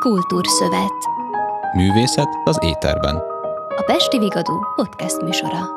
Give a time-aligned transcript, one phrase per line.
[0.00, 0.92] Kultúrszövet.
[1.72, 3.16] Művészet az éterben.
[3.76, 5.75] A Pesti Vigadó podcast műsora.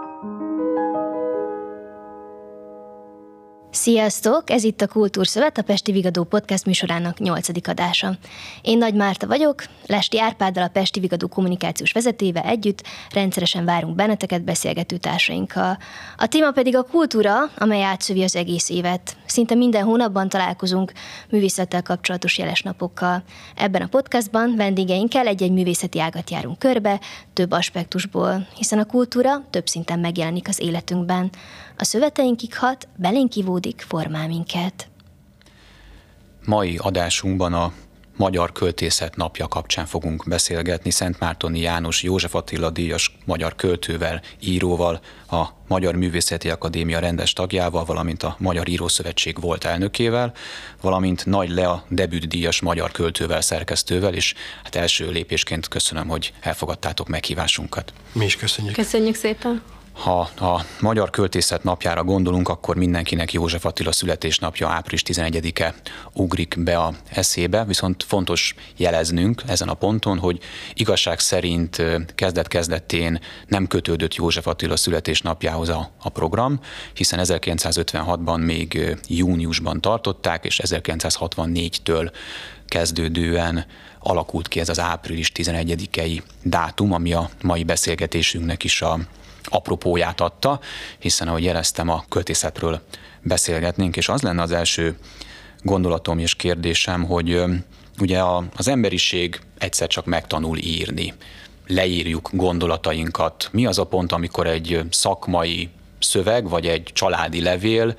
[3.89, 4.49] Sziasztok!
[4.49, 8.17] Ez itt a Kultúrszövet, a Pesti Vigadó podcast műsorának nyolcadik adása.
[8.61, 12.83] Én Nagy Márta vagyok, Lesti Árpáddal a Pesti Vigadó kommunikációs vezetével együtt
[13.13, 15.77] rendszeresen várunk benneteket beszélgető társainkkal.
[16.17, 19.17] A téma pedig a kultúra, amely átszövi az egész évet.
[19.25, 20.91] Szinte minden hónapban találkozunk
[21.29, 23.23] művészettel kapcsolatos jeles napokkal.
[23.55, 26.99] Ebben a podcastban vendégeinkkel egy-egy művészeti ágat járunk körbe,
[27.33, 31.29] több aspektusból, hiszen a kultúra több szinten megjelenik az életünkben.
[31.81, 34.89] A szöveteinkig hat, belénk kivódik, formál minket.
[36.45, 37.73] Mai adásunkban a
[38.19, 44.99] Magyar Költészet napja kapcsán fogunk beszélgetni Szent Mártoni János József Attila díjas magyar költővel, íróval,
[45.31, 50.33] a Magyar Művészeti Akadémia rendes tagjával, valamint a Magyar Írószövetség volt elnökével,
[50.81, 57.07] valamint Nagy Lea debüt díjas magyar költővel, szerkesztővel, és hát első lépésként köszönöm, hogy elfogadtátok
[57.07, 57.93] meghívásunkat.
[58.11, 58.73] Mi is köszönjük.
[58.73, 59.61] Köszönjük szépen.
[59.93, 65.75] Ha a Magyar Költészet napjára gondolunk, akkor mindenkinek József Attila születésnapja április 11-e
[66.13, 70.39] ugrik be a eszébe, viszont fontos jeleznünk ezen a ponton, hogy
[70.73, 71.81] igazság szerint
[72.15, 76.59] kezdet-kezdetén nem kötődött József Attila születésnapjához a, a program,
[76.93, 82.11] hiszen 1956-ban még júniusban tartották, és 1964-től
[82.67, 83.65] kezdődően
[83.99, 88.99] alakult ki ez az április 11-i dátum, ami a mai beszélgetésünknek is a
[89.49, 90.59] apropóját adta,
[90.99, 92.81] hiszen ahogy jeleztem, a költészetről
[93.21, 94.97] beszélgetnénk, és az lenne az első
[95.61, 97.43] gondolatom és kérdésem, hogy
[97.99, 98.21] ugye
[98.55, 101.13] az emberiség egyszer csak megtanul írni,
[101.67, 103.49] leírjuk gondolatainkat.
[103.51, 107.95] Mi az a pont, amikor egy szakmai szöveg, vagy egy családi levél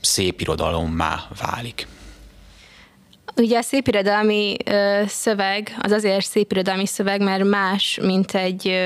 [0.00, 1.86] szép irodalommá válik?
[3.36, 4.56] Ugye a szépirodalmi
[5.06, 8.78] szöveg az azért szépirodalmi szöveg, mert más, mint egy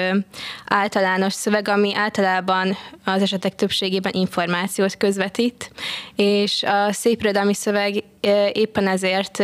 [0.66, 5.70] általános szöveg, ami általában az esetek többségében információt közvetít,
[6.16, 8.04] és a szépirodalmi szöveg
[8.52, 9.42] éppen ezért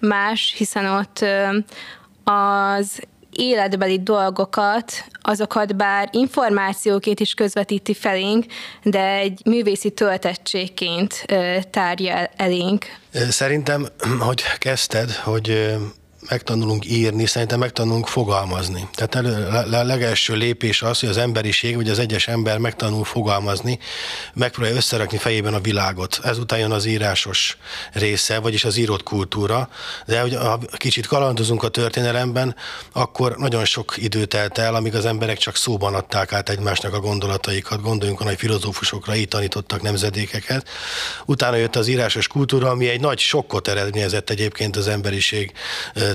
[0.00, 1.24] más, hiszen ott
[2.24, 3.02] az
[3.38, 8.44] életbeli dolgokat, azokat bár információként is közvetíti felénk,
[8.82, 11.26] de egy művészi töltettségként
[11.70, 12.84] tárja elénk.
[13.12, 13.86] Szerintem,
[14.18, 15.76] hogy kezdted, hogy
[16.28, 18.88] megtanulunk írni, szerintem megtanulunk fogalmazni.
[18.92, 23.78] Tehát elő, a legelső lépés az, hogy az emberiség, vagy az egyes ember megtanul fogalmazni,
[24.34, 26.20] megpróbálja összerakni fejében a világot.
[26.22, 27.56] Ezután jön az írásos
[27.92, 29.68] része, vagyis az írott kultúra,
[30.06, 32.56] de hogy ha kicsit kalandozunk a történelemben,
[32.92, 37.00] akkor nagyon sok idő telt el, amíg az emberek csak szóban adták át egymásnak a
[37.00, 37.82] gondolataikat.
[37.82, 40.68] Gondoljunk a nagy filozófusokra, így tanítottak nemzedékeket.
[41.26, 45.52] Utána jött az írásos kultúra, ami egy nagy sokkot eredményezett egyébként az emberiség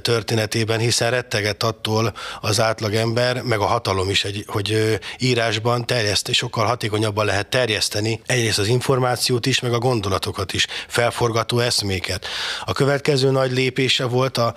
[0.01, 6.65] történetében, hiszen retteget attól az átlagember, meg a hatalom is, egy, hogy írásban terjeszt, sokkal
[6.65, 12.25] hatékonyabban lehet terjeszteni egyrészt az információt is, meg a gondolatokat is, felforgató eszméket.
[12.65, 14.53] A következő nagy lépése volt a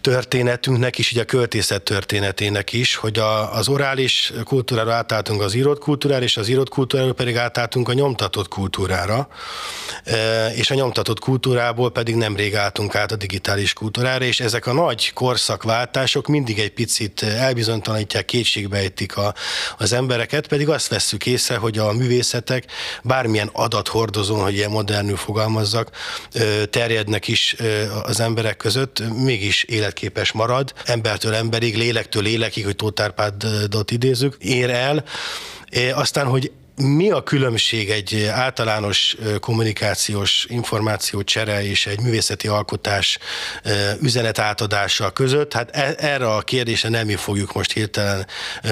[0.00, 5.78] történetünknek is, ugye a költészet történetének is, hogy a, az orális kultúrára átálltunk az írott
[5.78, 9.28] kultúrára, és az írott kultúrára pedig átálltunk a nyomtatott kultúrára,
[10.04, 14.72] e, és a nyomtatott kultúrából pedig nemrég álltunk át a digitális kultúrára, és ezek a
[14.72, 19.34] nagy korszakváltások mindig egy picit elbizonytalanítják, kétségbejtik a,
[19.78, 22.64] az embereket, pedig azt vesszük észre, hogy a művészetek
[23.02, 25.90] bármilyen adathordozón, hogy ilyen modernül fogalmazzak,
[26.70, 27.56] terjednek is
[28.02, 34.36] az emberek között, mégis élet életképes marad, embertől emberig, lélektől lélekig, hogy Tóth Árpádot idézzük,
[34.38, 35.04] ér el.
[35.94, 43.18] Aztán, hogy mi a különbség egy általános kommunikációs információ csere és egy művészeti alkotás
[44.00, 45.52] üzenet átadása között?
[45.52, 48.26] Hát e, erre a kérdésre nem mi fogjuk most hirtelen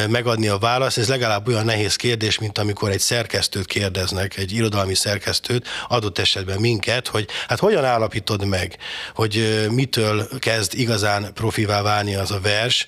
[0.09, 0.99] megadni a választ.
[0.99, 6.61] Ez legalább olyan nehéz kérdés, mint amikor egy szerkesztőt kérdeznek, egy irodalmi szerkesztőt, adott esetben
[6.61, 8.77] minket, hogy hát hogyan állapítod meg,
[9.15, 12.87] hogy mitől kezd igazán profivá válni az a vers,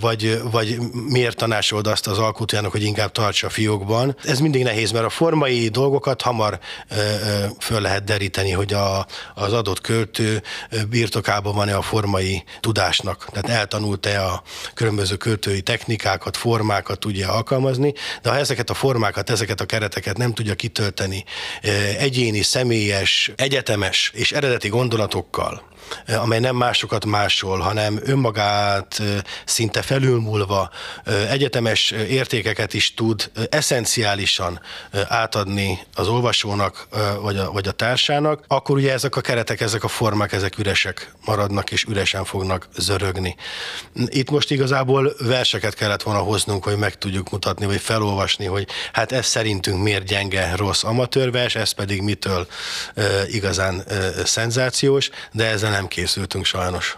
[0.00, 4.90] vagy, vagy miért tanácsolod azt az alkotójának, hogy inkább tartsa a fiókban ez mindig nehéz,
[4.90, 6.58] mert a formai dolgokat hamar
[7.58, 10.42] föl lehet deríteni, hogy a, az adott költő
[10.88, 13.28] birtokában van-e a formai tudásnak.
[13.32, 14.42] Tehát eltanult-e a
[14.74, 17.92] különböző költői technikákat, formákat tudja alkalmazni,
[18.22, 21.24] de ha ezeket a formákat, ezeket a kereteket nem tudja kitölteni
[21.98, 25.62] egyéni, személyes, egyetemes és eredeti gondolatokkal,
[26.06, 29.02] amely nem másokat másol, hanem önmagát
[29.44, 30.70] szinte felülmúlva
[31.28, 34.60] egyetemes értékeket is tud eszenciálisan
[35.08, 36.88] átadni az olvasónak
[37.20, 41.12] vagy a, vagy a társának, akkor ugye ezek a keretek, ezek a formák, ezek üresek
[41.24, 43.36] maradnak és üresen fognak zörögni.
[44.06, 49.12] Itt most igazából verseket kellett volna hoznunk, hogy meg tudjuk mutatni, vagy felolvasni, hogy hát
[49.12, 52.46] ez szerintünk miért gyenge, rossz amatőrvers, ez pedig mitől
[53.30, 53.84] igazán
[54.24, 56.96] szenzációs, de ezzel nem készültünk sajnos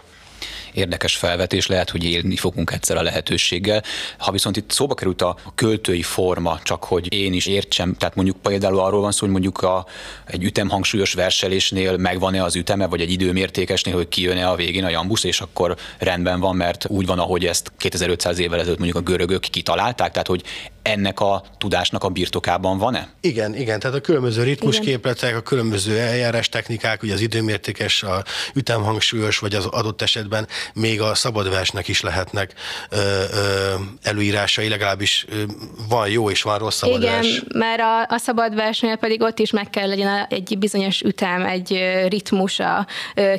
[0.73, 3.83] érdekes felvetés, lehet, hogy élni fogunk egyszer a lehetőséggel.
[4.17, 8.37] Ha viszont itt szóba került a költői forma, csak hogy én is értsem, tehát mondjuk
[8.41, 9.85] például arról van szó, hogy mondjuk a,
[10.25, 15.23] egy ütemhangsúlyos verselésnél megvan-e az üteme, vagy egy időmértékesnél, hogy kijön-e a végén a jambusz,
[15.23, 19.41] és akkor rendben van, mert úgy van, ahogy ezt 2500 évvel ezelőtt mondjuk a görögök
[19.41, 20.43] kitalálták, tehát hogy
[20.87, 23.07] ennek a tudásnak a birtokában van-e?
[23.21, 28.23] Igen, igen, tehát a különböző ritmusképletek, a különböző eljárás technikák, ugye az időmértékes, a
[28.53, 32.53] ütemhangsúlyos, vagy az adott esetben még a szabadversnek is lehetnek
[32.89, 35.43] ö, ö, előírásai, legalábbis ö,
[35.89, 37.27] van jó és van rossz szabadvers.
[37.27, 41.79] Igen, mert a, a szabadversnél pedig ott is meg kell legyen egy bizonyos ütem, egy
[42.07, 42.87] ritmusa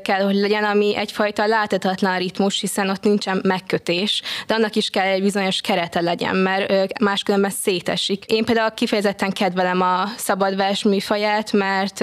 [0.02, 5.06] kell, hogy legyen, ami egyfajta láthatatlan ritmus, hiszen ott nincsen megkötés, de annak is kell
[5.06, 8.24] egy bizonyos kerete legyen, mert máskülönben különben szétesik.
[8.24, 12.00] Én például kifejezetten kedvelem a szabadvers műfaját, mert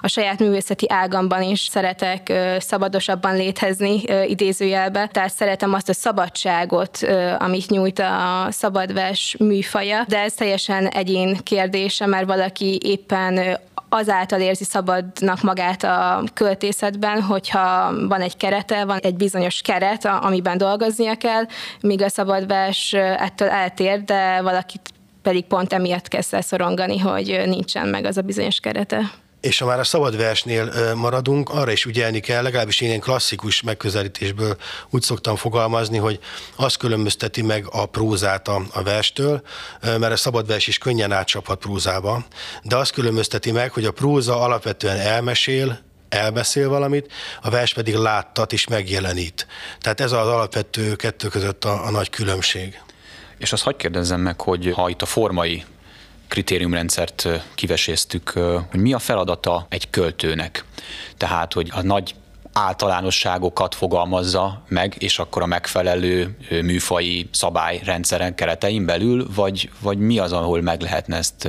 [0.00, 6.98] a saját művészeti ágamban is szeretek szabadosabban létezni idézőjelbe, tehát szeretem azt a szabadságot,
[7.38, 14.64] amit nyújt a szabadvers műfaja, de ez teljesen egyén kérdése, mert valaki éppen azáltal érzi
[14.64, 21.44] szabadnak magát a költészetben, hogyha van egy kerete, van egy bizonyos keret, amiben dolgoznia kell,
[21.80, 24.92] míg a szabadvers ettől eltér, de valakit
[25.22, 29.10] pedig pont emiatt kezd el szorongani, hogy nincsen meg az a bizonyos kerete.
[29.40, 33.62] És ha már a szabad versnél maradunk, arra is ügyelni kell, legalábbis én ilyen klasszikus
[33.62, 34.56] megközelítésből
[34.90, 36.18] úgy szoktam fogalmazni, hogy
[36.56, 39.42] az különbözteti meg a prózát a, a verstől,
[39.82, 42.24] mert a szabad vers is könnyen átcsaphat prózába,
[42.62, 47.12] de azt különbözteti meg, hogy a próza alapvetően elmesél, elbeszél valamit,
[47.42, 49.46] a vers pedig láttat és megjelenít.
[49.80, 52.80] Tehát ez az alapvető kettő között a, a nagy különbség.
[53.38, 55.64] És azt hagyd kérdezzem meg, hogy ha itt a formai
[56.28, 58.28] kritériumrendszert kiveséztük,
[58.70, 60.64] hogy mi a feladata egy költőnek.
[61.16, 62.14] Tehát, hogy a nagy
[62.52, 70.32] általánosságokat fogalmazza meg, és akkor a megfelelő műfai szabályrendszeren keretein belül, vagy, vagy mi az,
[70.32, 71.48] ahol meg lehetne ezt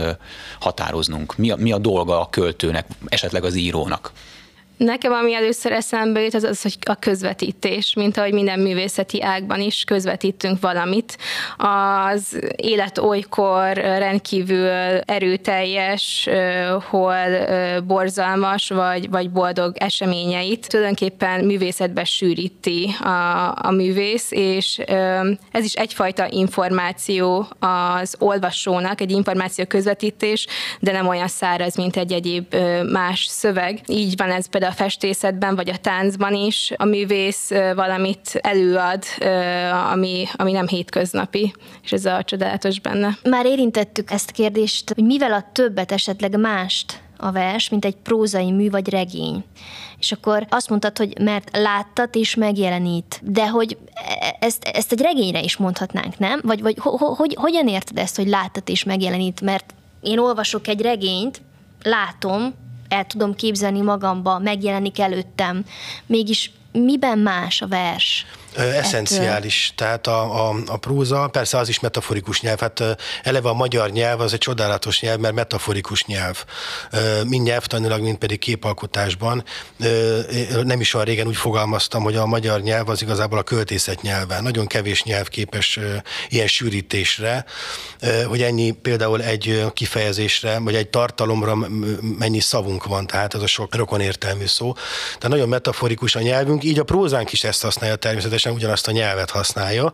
[0.60, 1.36] határoznunk?
[1.36, 4.12] Mi a, mi a dolga a költőnek, esetleg az írónak?
[4.80, 9.60] Nekem ami először eszembe jut, az az, hogy a közvetítés, mint ahogy minden művészeti ágban
[9.60, 11.18] is közvetítünk valamit.
[11.58, 14.68] Az élet olykor rendkívül
[15.06, 16.30] erőteljes,
[16.90, 17.24] hol
[17.88, 24.78] borzalmas vagy, vagy boldog eseményeit tulajdonképpen művészetbe sűríti a, a művész, és
[25.52, 30.48] ez is egyfajta információ az olvasónak, egy információ közvetítés,
[30.80, 32.56] de nem olyan száraz, mint egy egyéb
[32.92, 33.80] más szöveg.
[33.88, 39.04] Így van ez például a festészetben, vagy a táncban is a művész valamit előad,
[39.92, 43.18] ami, ami nem hétköznapi, és ez a csodálatos benne.
[43.24, 47.96] Már érintettük ezt a kérdést, hogy mivel a többet esetleg mást a vers, mint egy
[47.96, 49.44] prózai mű vagy regény.
[50.00, 55.02] És akkor azt mondtad, hogy mert láttat és megjelenít, de hogy e, ezt, ezt egy
[55.02, 56.40] regényre is mondhatnánk, nem?
[56.44, 59.42] Vagy, vagy ho, ho, hogy, hogyan érted ezt, hogy láttat és megjelenít?
[59.42, 61.42] Mert én olvasok egy regényt,
[61.84, 62.54] látom,
[62.90, 65.66] el tudom képzelni magamba, megjelenik előttem.
[66.06, 68.26] Mégis miben más a vers?
[68.56, 72.84] Eszenciális, tehát a, a, a próza, persze az is metaforikus nyelv, hát
[73.24, 76.46] eleve a magyar nyelv az egy csodálatos nyelv, mert metaforikus nyelv,
[77.24, 79.44] mind nyelvtanilag, mind pedig képalkotásban.
[80.64, 84.42] Nem is olyan régen úgy fogalmaztam, hogy a magyar nyelv az igazából a költészet nyelve.
[84.42, 85.80] Nagyon kevés nyelv képes
[86.30, 87.46] ilyen sűrítésre,
[88.28, 91.56] hogy ennyi például egy kifejezésre, vagy egy tartalomra
[92.18, 94.74] mennyi szavunk van, tehát az a sok rokon értelmű szó.
[94.74, 98.92] Tehát nagyon metaforikus a nyelvünk, így a prózánk is ezt használja természetesen természetesen ugyanazt a
[98.92, 99.94] nyelvet használja,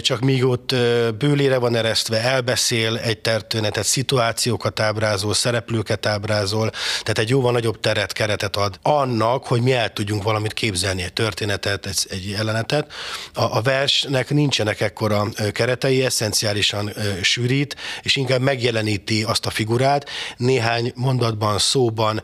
[0.00, 0.74] csak míg ott
[1.18, 8.12] bőlére van eresztve, elbeszél egy történetet, szituációkat ábrázol, szereplőket ábrázol, tehát egy jóval nagyobb teret,
[8.12, 12.92] keretet ad annak, hogy mi el tudjunk valamit képzelni, egy történetet, egy, egy jelenetet.
[13.34, 20.92] A, a versnek nincsenek ekkora keretei, eszenciálisan sűrít, és inkább megjeleníti azt a figurát néhány
[20.94, 22.22] mondatban, szóban,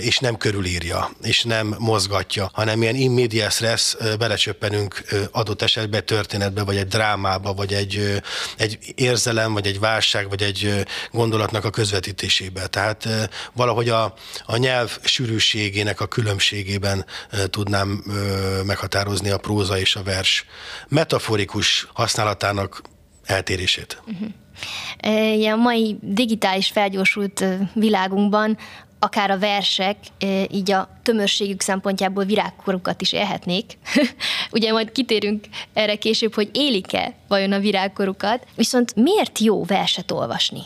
[0.00, 4.95] és nem körülírja, és nem mozgatja, hanem ilyen immediate res belecsöppenünk
[5.30, 8.22] adott esetben történetbe, vagy egy drámába, vagy egy,
[8.56, 12.66] egy érzelem, vagy egy válság, vagy egy gondolatnak a közvetítésébe.
[12.66, 13.08] Tehát
[13.52, 14.14] valahogy a,
[14.46, 17.04] a nyelv sűrűségének a különbségében
[17.50, 18.04] tudnám
[18.64, 20.44] meghatározni a próza és a vers
[20.88, 22.82] metaforikus használatának
[23.24, 24.02] eltérését.
[24.06, 24.28] Uh-huh.
[25.52, 28.58] A mai digitális felgyorsult világunkban
[28.98, 29.96] akár a versek
[30.50, 33.78] így a tömörségük szempontjából virágkorukat is élhetnék.
[34.52, 38.46] Ugye majd kitérünk erre később, hogy élik-e vajon a virágkorukat.
[38.54, 40.60] Viszont miért jó verset olvasni?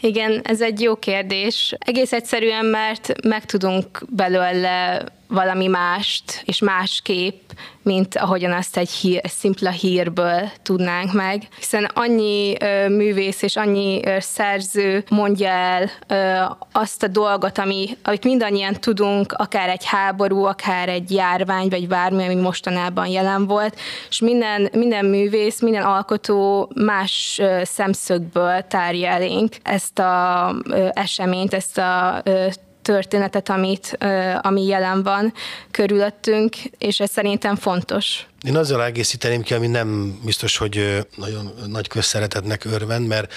[0.00, 1.74] Igen, ez egy jó kérdés.
[1.78, 7.50] Egész egyszerűen, mert megtudunk belőle valami mást, és másképp,
[7.82, 11.48] mint ahogyan azt egy hír, szimpla hírből tudnánk meg.
[11.56, 16.40] Hiszen annyi ö, művész és annyi ö, szerző mondja el ö,
[16.72, 22.24] azt a dolgot, ami, amit mindannyian tudunk, akár egy háború, akár egy járvány, vagy bármi,
[22.24, 23.76] ami mostanában jelen volt,
[24.08, 30.54] és minden, minden művész, minden alkotó más ö, szemszögből tárja elénk ezt a
[30.92, 32.46] eseményt, ezt a ö,
[32.82, 33.98] történetet, amit,
[34.40, 35.32] ami jelen van
[35.70, 38.26] körülöttünk, és ez szerintem fontos.
[38.46, 43.32] Én azzal egészíteném ki, ami nem biztos, hogy nagyon nagy közszeretetnek örvend, mert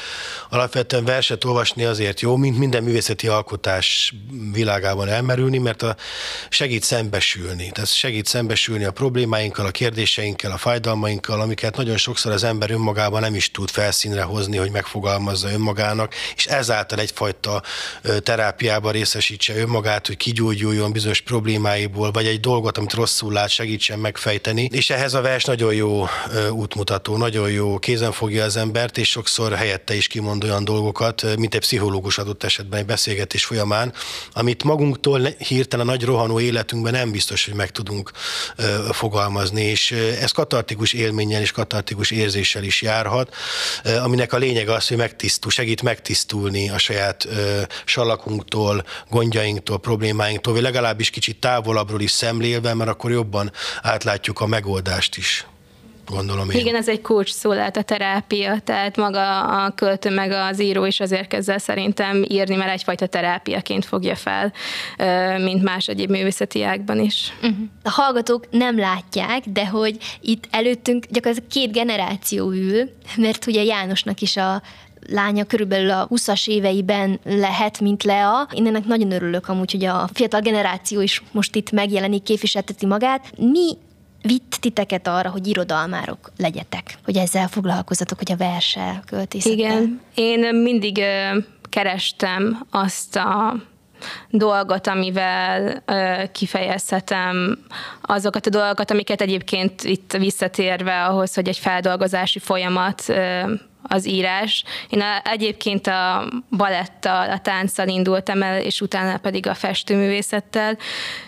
[0.50, 4.14] alapvetően verset olvasni azért jó, mint minden művészeti alkotás
[4.52, 5.96] világában elmerülni, mert a
[6.50, 7.72] segít szembesülni.
[7.72, 13.22] Tehát segít szembesülni a problémáinkkal, a kérdéseinkkel, a fájdalmainkkal, amiket nagyon sokszor az ember önmagában
[13.22, 17.64] nem is tud felszínre hozni, hogy megfogalmazza önmagának, és ezáltal egyfajta
[18.20, 24.70] terápiába részesítse önmagát, hogy kigyógyuljon bizonyos problémáiból, vagy egy dolgot, amit rosszul lát, segítsen megfejteni.
[24.72, 26.06] És ehhez a vers nagyon jó
[26.52, 31.54] útmutató, nagyon jó, kézen fogja az embert, és sokszor helyette is kimond olyan dolgokat, mint
[31.54, 33.94] egy pszichológus adott esetben egy beszélgetés folyamán,
[34.34, 38.12] amit magunktól hirtelen nagy rohanó életünkben nem biztos, hogy meg tudunk
[38.92, 43.36] fogalmazni, és ez katartikus élménnyel és katartikus érzéssel is járhat,
[44.04, 47.28] aminek a lényege az, hogy megtisztul, segít megtisztulni a saját
[47.86, 54.82] salakunktól, gondjainktól, problémáinktól, vagy legalábbis kicsit távolabbról is szemlélve, mert akkor jobban átlátjuk a megoldást
[54.84, 55.46] megoldást is
[56.06, 56.60] gondolom én.
[56.60, 60.86] Igen, ez egy kulcs szó lehet a terápia, tehát maga a költő meg az író
[60.86, 64.54] is azért kezd el szerintem írni, mert egyfajta terápiaként fogja fel,
[65.38, 67.34] mint más egyéb művészeti ágban is.
[67.42, 67.58] Uh-huh.
[67.84, 74.22] A hallgatók nem látják, de hogy itt előttünk gyakorlatilag két generáció ül, mert ugye Jánosnak
[74.22, 74.62] is a
[75.10, 78.48] lánya körülbelül a 20-as éveiben lehet, mint Lea.
[78.54, 83.34] Én ennek nagyon örülök amúgy, hogy a fiatal generáció is most itt megjelenik, képviselteti magát.
[83.38, 83.78] Mi
[84.24, 89.58] vitt titeket arra, hogy irodalmárok legyetek, hogy ezzel foglalkozatok, hogy a verse költészettel?
[89.58, 91.04] Igen, én mindig
[91.70, 93.56] kerestem azt a
[94.30, 97.58] dolgot, amivel ö, kifejezhetem
[98.02, 103.54] azokat a dolgokat, amiket egyébként itt visszatérve ahhoz, hogy egy feldolgozási folyamat ö,
[103.84, 104.64] az írás.
[104.90, 110.78] Én a, egyébként a balettal, a tánccal indultam el, és utána pedig a festőművészettel,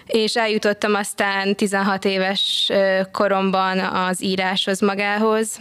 [0.05, 2.71] és eljutottam aztán 16 éves
[3.11, 5.57] koromban az íráshoz magához,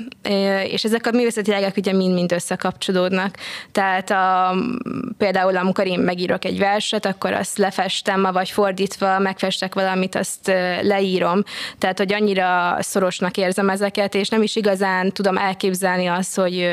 [0.64, 3.36] és ezek a művészeti ágak ugye mind-mind összekapcsolódnak.
[3.72, 4.54] Tehát a,
[5.18, 10.46] például amikor én megírok egy verset, akkor azt lefestem, vagy fordítva megfestek valamit, azt
[10.82, 11.42] leírom.
[11.78, 16.70] Tehát, hogy annyira szorosnak érzem ezeket, és nem is igazán tudom elképzelni azt, hogy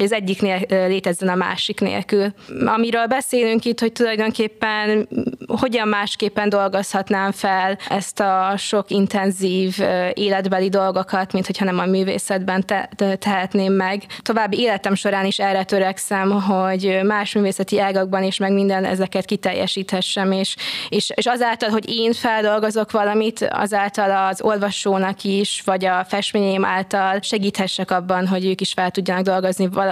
[0.00, 2.32] hogy az egyik létezzen a másik nélkül.
[2.64, 5.08] Amiről beszélünk itt, hogy tulajdonképpen
[5.46, 9.76] hogyan másképpen dolgozhatnám fel ezt a sok intenzív
[10.14, 12.88] életbeli dolgokat, mint hogyha nem a művészetben te-
[13.18, 14.02] tehetném meg.
[14.22, 20.32] További életem során is erre törekszem, hogy más művészeti ágakban is meg minden ezeket kiteljesíthessem,
[20.32, 20.56] és,
[20.88, 27.18] és, és azáltal, hogy én feldolgozok valamit, azáltal az olvasónak is, vagy a festményeim által
[27.22, 29.89] segíthessek abban, hogy ők is fel tudjanak dolgozni valamit.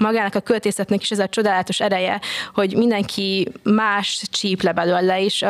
[0.00, 2.20] Magának a költészetnek is ez a csodálatos ereje,
[2.54, 5.42] hogy mindenki más csíp le belőle, és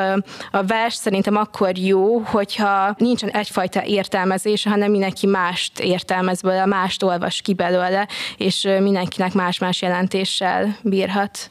[0.50, 7.02] a vers szerintem akkor jó, hogyha nincsen egyfajta értelmezés, hanem mindenki mást értelmez belőle, mást
[7.02, 11.50] olvas ki belőle, és mindenkinek más-más jelentéssel bírhat.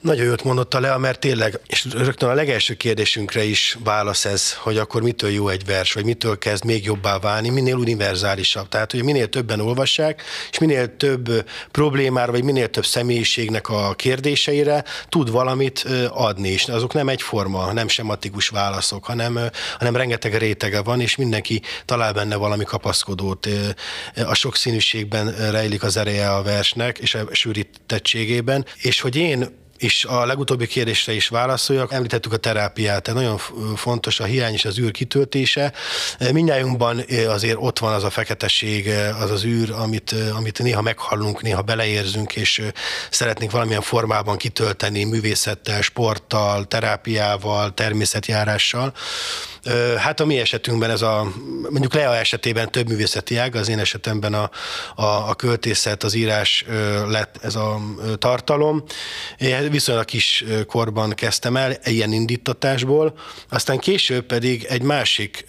[0.00, 4.54] Nagyon jót mondott a Lea, mert tényleg, és rögtön a legelső kérdésünkre is válasz ez,
[4.54, 8.68] hogy akkor mitől jó egy vers, vagy mitől kezd még jobbá válni, minél univerzálisabb.
[8.68, 14.84] Tehát, hogy minél többen olvassák, és minél több problémára, vagy minél több személyiségnek a kérdéseire
[15.08, 19.38] tud valamit adni, és azok nem egyforma, nem sematikus válaszok, hanem,
[19.78, 23.48] hanem rengeteg rétege van, és mindenki talál benne valami kapaszkodót.
[24.26, 30.26] A sokszínűségben rejlik az ereje a versnek, és a sűrítettségében, és hogy én és a
[30.26, 31.92] legutóbbi kérdésre is válaszoljak.
[31.92, 33.38] Említettük a terápiát, tehát nagyon
[33.76, 35.72] fontos a hiány és az űr kitöltése.
[36.32, 38.88] Mindjájunkban azért ott van az a feketeség,
[39.20, 42.62] az az űr, amit, amit néha meghallunk, néha beleérzünk, és
[43.10, 48.92] szeretnénk valamilyen formában kitölteni művészettel, sporttal, terápiával, természetjárással.
[49.98, 51.32] Hát a mi esetünkben ez a,
[51.70, 54.50] mondjuk Lea esetében több művészeti ág, az én esetemben a,
[54.94, 56.64] a, a költészet, az írás
[57.08, 57.80] lett ez a
[58.18, 58.82] tartalom.
[59.38, 65.44] Én viszonylag kis korban kezdtem el, ilyen indítatásból, aztán később pedig egy másik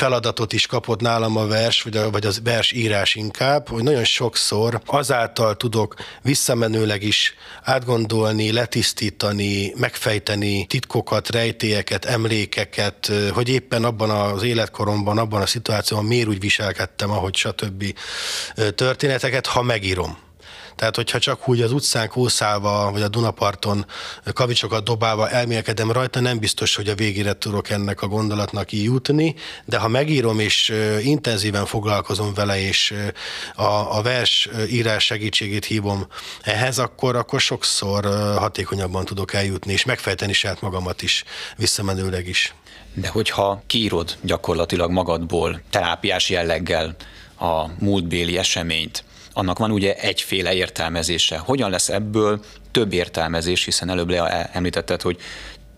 [0.00, 4.04] feladatot is kapott nálam a vers, vagy, a, vagy az vers írás inkább, hogy nagyon
[4.04, 14.42] sokszor azáltal tudok visszamenőleg is átgondolni, letisztítani, megfejteni titkokat, rejtélyeket, emlékeket, hogy éppen abban az
[14.42, 17.94] életkoromban, abban a szituációban miért úgy viselkedtem, ahogy stb.
[18.74, 20.29] történeteket, ha megírom.
[20.80, 23.86] Tehát, hogyha csak úgy az utcán kószálva, vagy a Dunaparton
[24.32, 29.34] kavicsokat dobálva elmélkedem rajta, nem biztos, hogy a végére tudok ennek a gondolatnak jutni,
[29.64, 30.72] de ha megírom és
[31.02, 32.94] intenzíven foglalkozom vele, és
[33.54, 36.06] a, a vers írás segítségét hívom
[36.42, 38.04] ehhez, akkor, akkor sokszor
[38.36, 41.24] hatékonyabban tudok eljutni, és megfejteni saját magamat is,
[41.56, 42.54] visszamenőleg is.
[42.94, 46.96] De hogyha kiírod gyakorlatilag magadból terápiás jelleggel
[47.38, 51.38] a múltbéli eseményt, annak van ugye egyféle értelmezése.
[51.38, 54.10] Hogyan lesz ebből több értelmezés, hiszen előbb
[54.52, 55.20] említetted, hogy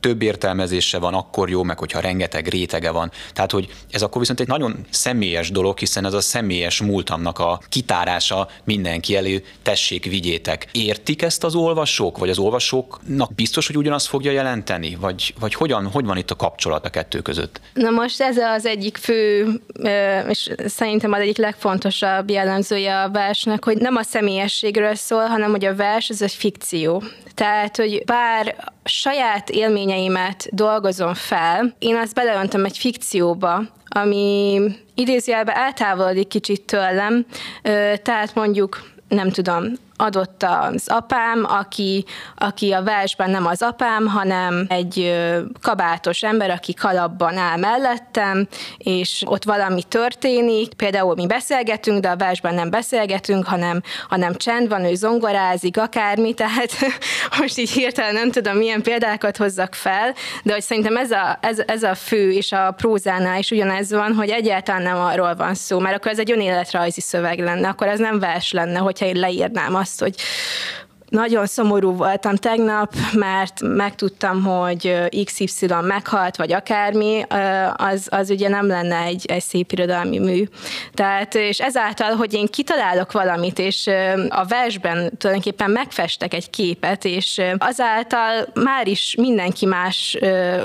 [0.03, 3.11] több értelmezése van, akkor jó, meg hogyha rengeteg rétege van.
[3.33, 7.61] Tehát, hogy ez akkor viszont egy nagyon személyes dolog, hiszen ez a személyes múltamnak a
[7.69, 10.69] kitárása mindenki elő, tessék, vigyétek.
[10.73, 14.97] Értik ezt az olvasók, vagy az olvasóknak biztos, hogy ugyanazt fogja jelenteni?
[15.01, 17.61] Vagy, vagy hogyan, hogy van itt a kapcsolat a kettő között?
[17.75, 19.47] Na most ez az egyik fő,
[20.29, 25.65] és szerintem az egyik legfontosabb jellemzője a versnek, hogy nem a személyességről szól, hanem hogy
[25.65, 27.03] a vers az egy fikció.
[27.35, 34.61] Tehát, hogy bár saját élményeimet dolgozom fel, én azt beleöntöm egy fikcióba, ami
[34.95, 37.27] idézőjelben eltávolodik kicsit tőlem,
[38.03, 39.65] tehát mondjuk nem tudom,
[40.03, 42.05] adott az apám, aki,
[42.37, 45.15] aki a versben nem az apám, hanem egy
[45.61, 52.17] kabátos ember, aki kalapban áll mellettem, és ott valami történik, például mi beszélgetünk, de a
[52.17, 56.71] versben nem beszélgetünk, hanem, hanem csend van, ő zongorázik, akármi, tehát
[57.39, 61.59] most így hirtelen nem tudom, milyen példákat hozzak fel, de hogy szerintem ez a, ez,
[61.67, 65.79] ez a fő, és a prózánál is ugyanez van, hogy egyáltalán nem arról van szó,
[65.79, 69.75] mert akkor ez egy önéletrajzi szöveg lenne, akkor ez nem vers lenne, hogyha én leírnám
[69.75, 70.15] azt, hogy
[71.13, 77.23] nagyon szomorú voltam tegnap, mert megtudtam, hogy XY meghalt, vagy akármi,
[77.77, 80.45] az, az ugye nem lenne egy, egy szép irodalmi mű.
[80.95, 83.91] Tehát, és ezáltal, hogy én kitalálok valamit, és
[84.29, 90.19] a versben tulajdonképpen megfestek egy képet, és azáltal már is mindenki más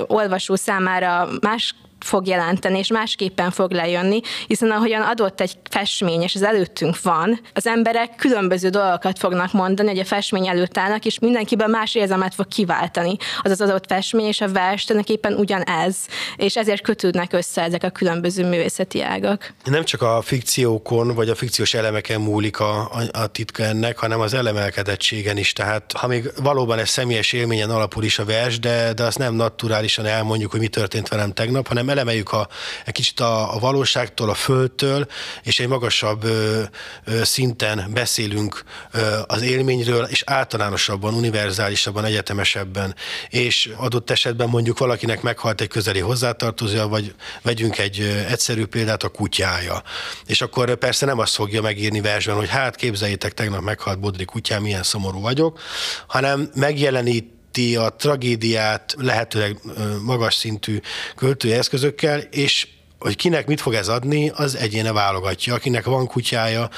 [0.08, 6.36] olvasó számára más fog jelenteni, és másképpen fog lejönni, hiszen ahogyan adott egy festmény, és
[6.36, 11.20] az előttünk van, az emberek különböző dolgokat fognak mondani, hogy a festmény előtt állnak, és
[11.20, 13.16] mindenkiben más érzelmet fog kiváltani.
[13.42, 15.96] Az az adott festmény és a vers tulajdonképpen ugyanez,
[16.36, 19.54] és ezért kötődnek össze ezek a különböző művészeti ágak.
[19.64, 24.20] Nem csak a fikciókon, vagy a fikciós elemeken múlik a, a, a titka ennek, hanem
[24.20, 25.54] az elemelkedettségen is.
[25.54, 29.34] Tehát ha még valóban ez személyes élményen alapul is a vers, de, de azt nem
[29.34, 32.48] naturálisan elmondjuk, hogy mi történt velem tegnap, hanem elemeljük a,
[32.86, 35.08] egy kicsit a, a valóságtól, a földtől,
[35.44, 36.62] és egy magasabb ö,
[37.04, 42.96] ö, szinten beszélünk ö, az élményről, és általánosabban, univerzálisabban, egyetemesebben,
[43.30, 49.10] és adott esetben mondjuk valakinek meghalt egy közeli hozzátartozója, vagy vegyünk egy egyszerű példát, a
[49.10, 49.84] kutyája.
[50.26, 54.62] És akkor persze nem azt fogja megírni versben, hogy hát képzeljétek, tegnap meghalt Bodri kutyám,
[54.62, 55.60] milyen szomorú vagyok,
[56.08, 59.58] hanem megjelenít segíti a tragédiát lehetőleg
[60.04, 60.80] magas szintű
[61.16, 62.68] költői eszközökkel, és
[63.00, 65.54] hogy kinek mit fog ez adni, az egyéne válogatja.
[65.54, 66.70] Akinek van kutyája,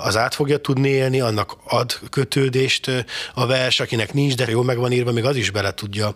[0.00, 2.90] az át fogja tudni élni, annak ad kötődést
[3.34, 6.14] a vers, akinek nincs, de jó meg van írva, még az is bele tudja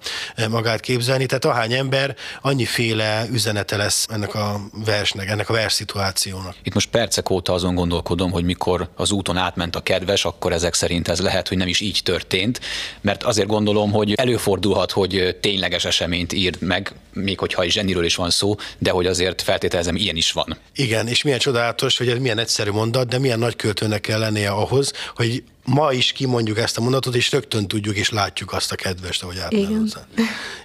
[0.51, 1.27] magát képzelni.
[1.27, 6.55] Tehát ahány ember, annyiféle üzenete lesz ennek a versnek, ennek a vers szituációnak.
[6.63, 10.75] Itt most percek óta azon gondolkodom, hogy mikor az úton átment a kedves, akkor ezek
[10.75, 12.61] szerint ez lehet, hogy nem is így történt,
[13.01, 18.15] mert azért gondolom, hogy előfordulhat, hogy tényleges eseményt írd meg, még hogyha egy zseniről is
[18.15, 20.57] van szó, de hogy azért azért feltételezem, ilyen is van.
[20.75, 24.51] Igen, és milyen csodálatos, hogy ez milyen egyszerű mondat, de milyen nagy költőnek kell lennie
[24.51, 28.75] ahhoz, hogy ma is kimondjuk ezt a mondatot, és rögtön tudjuk és látjuk azt a
[28.75, 29.51] kedvest, ahogy áll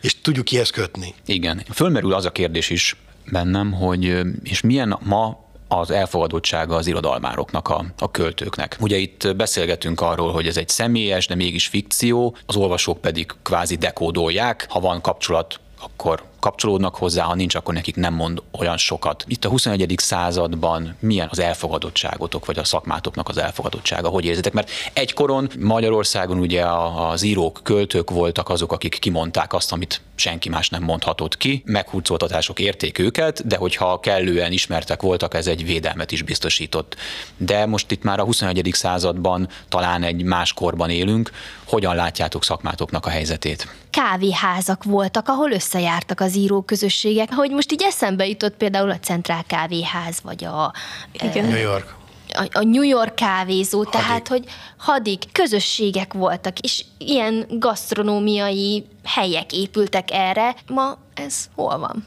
[0.01, 1.13] És tudjuk kihez kötni.
[1.25, 1.63] Igen.
[1.73, 2.95] Fölmerül az a kérdés is
[3.31, 8.77] bennem, hogy és milyen ma az elfogadottsága az irodalmároknak, a, a költőknek.
[8.79, 13.75] Ugye itt beszélgetünk arról, hogy ez egy személyes, de mégis fikció, az olvasók pedig kvázi
[13.75, 19.23] dekódolják, ha van kapcsolat akkor kapcsolódnak hozzá, ha nincs, akkor nekik nem mond olyan sokat.
[19.27, 19.93] Itt a 21.
[19.97, 24.53] században milyen az elfogadottságotok, vagy a szakmátoknak az elfogadottsága, hogy érzitek?
[24.53, 30.69] Mert egykoron Magyarországon ugye az írók, költők voltak azok, akik kimondták azt, amit senki más
[30.69, 36.21] nem mondhatott ki, meghurcoltatások érték őket, de hogyha kellően ismertek voltak, ez egy védelmet is
[36.21, 36.95] biztosított.
[37.37, 38.69] De most itt már a 21.
[38.73, 41.31] században talán egy más korban élünk,
[41.65, 43.67] hogyan látjátok szakmátoknak a helyzetét?
[43.89, 46.26] Kávéházak voltak, ahol összejártak az
[46.65, 50.73] közösségek, hogy most így eszembe jutott például a Centrál Kávéház, vagy a...
[51.11, 51.45] Igen.
[51.45, 51.95] New York
[52.33, 53.91] a, a New York kávézó, hadik.
[53.91, 54.43] tehát hogy
[54.77, 60.55] hadik közösségek voltak, és ilyen gasztronómiai helyek épültek erre.
[60.67, 62.05] Ma ez hol van?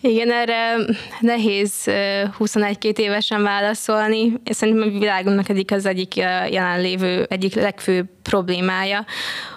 [0.00, 0.76] Igen, erre
[1.20, 1.84] nehéz
[2.38, 4.32] 21-2 évesen válaszolni.
[4.44, 6.16] Szerintem a világunknak egyik az egyik
[6.50, 9.04] jelenlévő, egyik legfőbb problémája,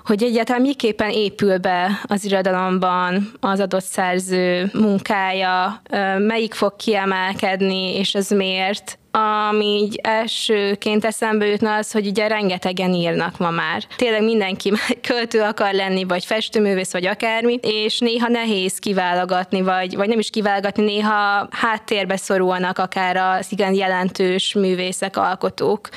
[0.06, 5.82] hogy egyáltalán miképpen épül be az irodalomban az adott szerző munkája,
[6.18, 12.94] melyik fog kiemelkedni, és ez miért ami így elsőként eszembe jutna az, hogy ugye rengetegen
[12.94, 13.84] írnak ma már.
[13.96, 14.74] Tényleg mindenki
[15.08, 20.30] költő akar lenni, vagy festőművész, vagy akármi, és néha nehéz kiválogatni, vagy, vagy nem is
[20.30, 25.90] kiválogatni, néha háttérbe szorulnak akár az igen jelentős művészek, alkotók.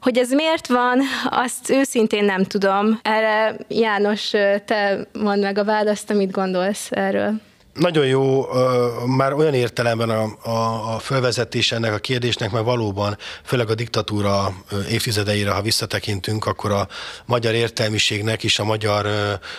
[0.00, 3.00] Hogy ez miért van, azt őszintén nem tudom.
[3.02, 4.30] Erre János,
[4.64, 7.34] te mondd meg a választ, amit gondolsz erről.
[7.78, 8.46] Nagyon jó,
[9.06, 14.54] már olyan értelemben a, a, a fölvezetés ennek a kérdésnek, mert valóban, főleg a diktatúra
[14.90, 16.88] évtizedeire, ha visszatekintünk, akkor a
[17.26, 19.08] magyar értelmiségnek és a magyar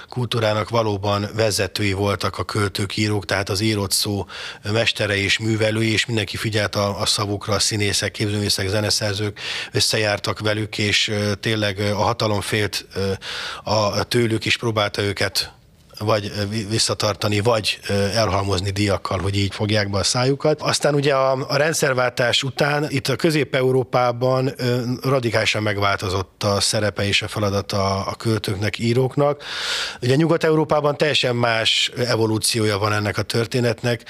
[0.10, 4.26] kultúrának valóban vezetői voltak a költők, írók, tehát az írott szó
[4.72, 9.40] mestere és művelői, és mindenki figyelt a, a szavukra, a színészek, képzőművészek, zeneszerzők
[9.72, 12.86] összejártak velük, és tényleg a hatalom félt
[13.64, 15.58] a, tőlük, és próbálta őket
[16.00, 16.32] vagy
[16.70, 17.80] visszatartani, vagy
[18.14, 20.62] elhalmozni diakkal, hogy így fogják be a szájukat.
[20.62, 24.54] Aztán ugye a, a rendszerváltás után itt a Közép-Európában
[25.02, 29.44] radikálisan megváltozott a szerepe és a feladata a költőknek, íróknak.
[30.02, 34.04] Ugye Nyugat-Európában teljesen más evolúciója van ennek a történetnek,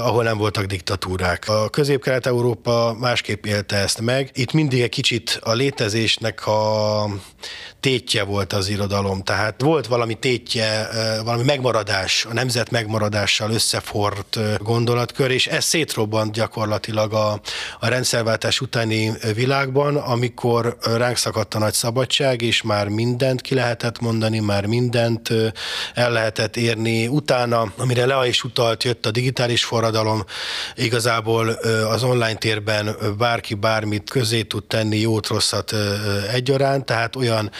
[0.00, 1.48] ahol nem voltak diktatúrák.
[1.48, 4.30] A Közép-Kelet-Európa másképp élte ezt meg.
[4.34, 7.04] Itt mindig egy kicsit a létezésnek a
[7.80, 10.88] tétje volt az irodalom, tehát volt valami tétje,
[11.24, 17.40] valami megmaradás, a nemzet megmaradással összefort gondolatkör, és ez szétrobbant gyakorlatilag a,
[17.80, 24.00] a rendszerváltás utáni világban, amikor ránk szakadt a nagy szabadság, és már mindent ki lehetett
[24.00, 25.28] mondani, már mindent
[25.94, 27.06] el lehetett érni.
[27.06, 30.24] Utána, amire Lea is utalt, jött a digitális forradalom,
[30.74, 31.48] igazából
[31.88, 35.74] az online térben bárki bármit közé tud tenni, jót, rosszat
[36.32, 37.50] egyaránt, tehát olyan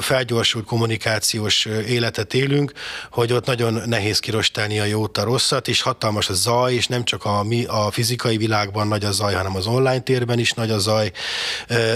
[0.00, 2.72] felgyorsult kommunikációs életet élünk,
[3.10, 7.04] hogy ott nagyon nehéz kirostálni a jót, a rosszat, és hatalmas a zaj, és nem
[7.04, 10.70] csak a, mi, a fizikai világban nagy a zaj, hanem az online térben is nagy
[10.70, 11.12] a zaj,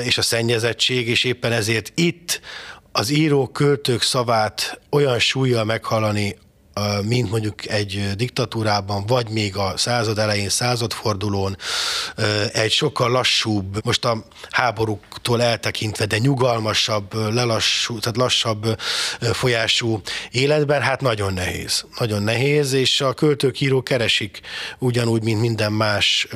[0.04, 2.40] és a szennyezettség, és éppen ezért itt
[2.92, 6.36] az író költők szavát olyan súlyjal meghalani,
[7.02, 11.56] mint mondjuk egy diktatúrában, vagy még a század elején, századfordulón
[12.52, 18.80] egy sokkal lassúbb, most a háborúktól eltekintve, de nyugalmasabb, lelassú, tehát lassabb
[19.20, 21.84] folyású életben, hát nagyon nehéz.
[21.98, 24.40] Nagyon nehéz, és a költők, írók keresik
[24.78, 26.28] ugyanúgy, mint minden más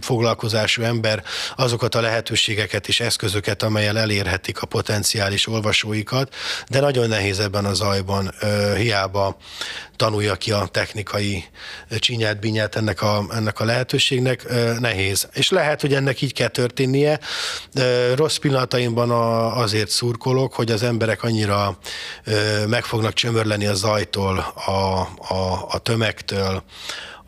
[0.00, 1.22] foglalkozású ember
[1.56, 6.34] azokat a lehetőségeket és eszközöket, amelyel elérhetik a potenciális olvasóikat,
[6.68, 8.34] de nagyon nehéz ebben a zajban,
[8.76, 9.36] hiába
[9.96, 11.44] tanulja ki a technikai
[11.98, 14.44] csinyát, binyát ennek a, ennek a lehetőségnek,
[14.78, 15.28] nehéz.
[15.32, 17.20] És lehet, hogy ennek így kell történnie.
[18.14, 19.10] Rossz pillanataimban
[19.50, 21.78] azért szurkolok, hogy az emberek annyira
[22.66, 25.00] meg fognak csömörleni a zajtól, a,
[25.34, 26.62] a, a tömegtől,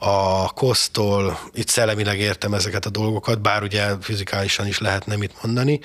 [0.07, 5.81] a kosztól, itt szellemileg értem ezeket a dolgokat, bár ugye fizikálisan is lehetne mit mondani,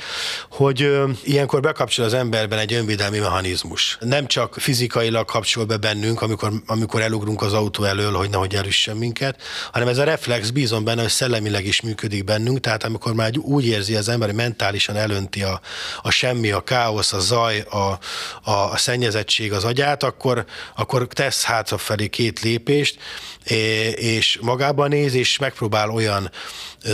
[0.50, 3.98] hogy ö, ilyenkor bekapcsol az emberben egy önvédelmi mechanizmus.
[4.02, 8.98] Nem csak fizikailag kapcsol be bennünk, amikor, amikor elugrunk az autó elől, hogy nehogy elüssön
[8.98, 13.32] minket, hanem ez a reflex, bízom benne, hogy szellemileg is működik bennünk, tehát amikor már
[13.38, 15.62] úgy érzi az ember, hogy mentálisan elönti a,
[16.02, 21.44] a semmi, a káosz, a zaj, a, a, a szennyezettség az agyát, akkor, akkor tesz
[21.44, 22.98] hátrafelé két lépést,
[23.44, 24.09] és
[24.42, 26.32] magában néz, és megpróbál olyan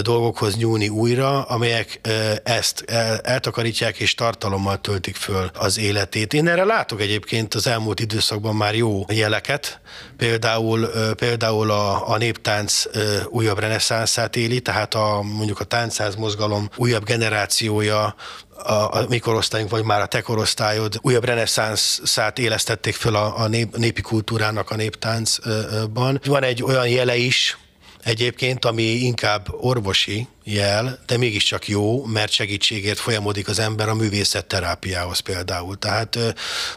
[0.01, 1.99] dolgokhoz nyúlni újra, amelyek
[2.43, 2.81] ezt
[3.23, 6.33] eltakarítják és tartalommal töltik föl az életét.
[6.33, 9.79] Én erre látok egyébként az elmúlt időszakban már jó jeleket,
[10.17, 12.83] például, például a, a néptánc
[13.29, 18.15] újabb reneszánszát éli, tehát a, mondjuk a táncház mozgalom újabb generációja
[18.63, 23.47] a, a mi korosztályunk, vagy már a te korosztályod újabb reneszánszát élesztették föl a, a
[23.47, 26.21] nép, népi kultúrának a néptáncban.
[26.25, 27.57] Van egy olyan jele is,
[28.05, 34.45] egyébként, ami inkább orvosi jel, de mégiscsak jó, mert segítségért folyamodik az ember a művészet
[34.45, 35.77] terápiához például.
[35.77, 36.17] Tehát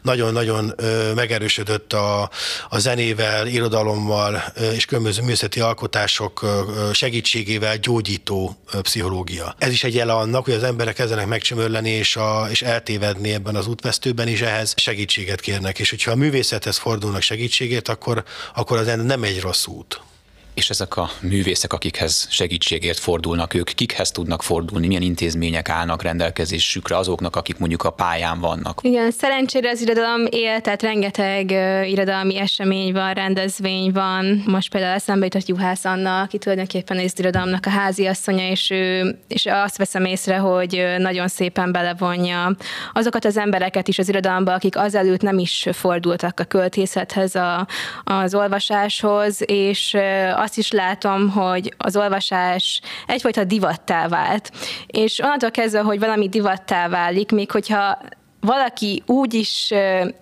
[0.03, 0.75] nagyon-nagyon
[1.14, 2.31] megerősödött a,
[2.69, 4.43] a zenével, irodalommal
[4.75, 6.47] és különböző művészeti alkotások
[6.93, 9.55] segítségével gyógyító pszichológia.
[9.59, 13.57] Ez is egy jele annak, hogy az emberek kezdenek megcsömörleni és, a, és eltévedni ebben
[13.57, 15.79] az útvesztőben, és ehhez segítséget kérnek.
[15.79, 20.01] És hogyha a művészethez fordulnak segítségért, akkor, akkor az nem egy rossz út.
[20.59, 26.97] És ezek a művészek, akikhez segítségért fordulnak, ők kikhez tudnak fordulni, milyen intézmények állnak rendelkezésükre
[26.97, 28.81] azoknak, akik mondjuk a pályán vannak?
[28.83, 34.42] Igen, szerencsére az irodalom él, tehát rengeteg uh, irodalmi esemény van, rendezvény van.
[34.47, 39.47] Most például eszembe jutott Juhász Anna, aki tulajdonképpen az irodalomnak a háziasszonya, és, ő, és
[39.47, 42.57] azt veszem észre, hogy nagyon szépen belevonja
[42.92, 47.66] azokat az embereket is az irodalomba, akik azelőtt nem is fordultak a költészethez, a,
[48.05, 49.97] az olvasáshoz, és
[50.35, 54.51] azt is látom, hogy az olvasás egyfajta divattá vált.
[54.87, 57.99] És onnantól kezdve, hogy valami divattá válik, még hogyha
[58.40, 59.72] valaki úgy is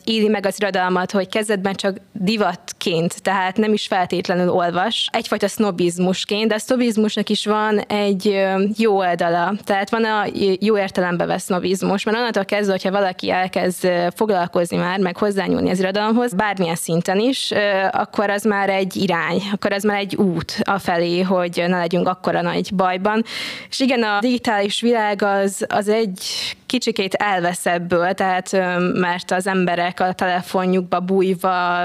[0.04, 6.48] éli meg az irodalmat, hogy kezdetben csak divatként, tehát nem is feltétlenül olvas, egyfajta sznobizmusként,
[6.48, 8.44] de a sznobizmusnak is van egy
[8.76, 10.24] jó oldala, tehát van a
[10.60, 15.78] jó értelembe vesz sznobizmus, mert onnantól kezdve, hogyha valaki elkezd foglalkozni már, meg hozzányúlni az
[15.78, 17.52] irodalomhoz, bármilyen szinten is,
[17.90, 22.42] akkor az már egy irány, akkor az már egy út afelé, hogy ne legyünk akkora
[22.42, 23.24] nagy bajban.
[23.68, 26.20] És igen, a digitális világ az, az egy
[26.66, 28.52] kicsikét elvesz ebből, tehát
[28.92, 31.78] mert az emberek a telefonjukba bújva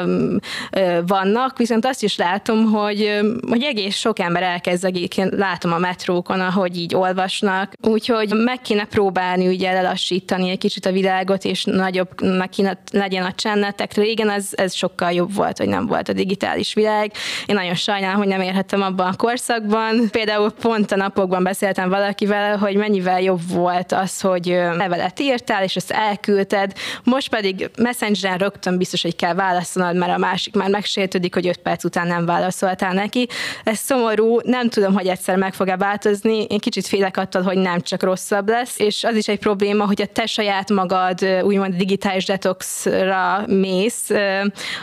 [1.07, 4.89] vannak, viszont azt is látom, hogy, hogy egész sok ember elkezd
[5.29, 10.91] látom a metrókon, ahogy így olvasnak, úgyhogy meg kéne próbálni ugye lelassítani egy kicsit a
[10.91, 12.09] világot, és nagyobb
[12.49, 13.93] kéne legyen a csennetek.
[13.93, 17.11] Régen ez, ez sokkal jobb volt, hogy nem volt a digitális világ.
[17.45, 20.09] Én nagyon sajnálom, hogy nem érhettem abban a korszakban.
[20.11, 25.75] Például pont a napokban beszéltem valakivel, hogy mennyivel jobb volt az, hogy levelet írtál, és
[25.75, 31.33] ezt elküldted, most pedig Messengeren rögtön biztos, hogy kell válaszolnod, mert a másik már megsértődik,
[31.33, 33.27] hogy öt perc után nem válaszoltál neki.
[33.63, 37.81] Ez szomorú, nem tudom, hogy egyszer meg fog-e változni, én kicsit félek attól, hogy nem
[37.81, 42.25] csak rosszabb lesz, és az is egy probléma, hogy a te saját magad úgymond digitális
[42.25, 44.09] detoxra mész,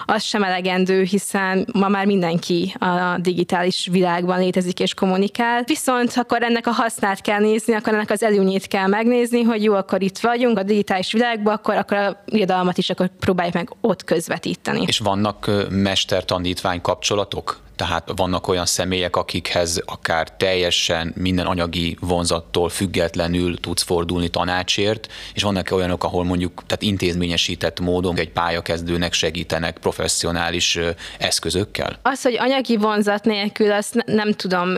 [0.07, 5.63] az sem elegendő, hiszen ma már mindenki a digitális világban létezik és kommunikál.
[5.63, 9.75] Viszont akkor ennek a hasznát kell nézni, akkor ennek az előnyét kell megnézni, hogy jó,
[9.79, 14.05] akkor itt vagyunk a digitális világban, akkor, akkor a irodalmat is akkor próbáljuk meg ott
[14.05, 14.83] közvetíteni.
[14.87, 17.61] És vannak mester-tanítvány kapcsolatok?
[17.79, 25.43] Tehát vannak olyan személyek, akikhez akár teljesen minden anyagi vonzattól függetlenül tudsz fordulni tanácsért, és
[25.43, 30.79] vannak olyanok, ahol mondjuk tehát intézményesített módon egy pályakezdőnek segítenek professzionális
[31.19, 31.99] eszközökkel?
[32.03, 34.73] Az, hogy anyagi vonzat nélkül, azt nem tudom.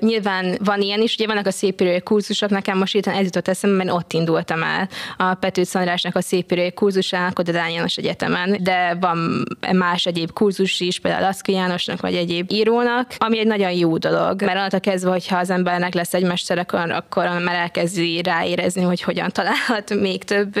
[0.00, 3.84] Nyilván van ilyen is, ugye vannak a szépírői kurzusok, nekem most itt ez jutott eszembe,
[3.84, 8.96] mert ott indultam el a Petőt Szandrásnak a szépírői kurzusának, ott a János Egyetemen, de
[9.00, 13.96] van más egyéb kurzus is, például Laszki Jánosnak, vagy egyéb írónak, ami egy nagyon jó
[13.96, 18.82] dolog, mert onnantól kezdve, hogyha az embernek lesz egy mester, akkor, akkor már elkezdi ráérezni,
[18.82, 20.54] hogy hogyan találhat még több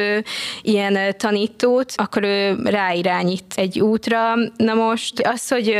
[0.62, 4.34] ilyen tanítót, akkor ő ráirányít egy útra.
[4.56, 5.76] Na most az, hogy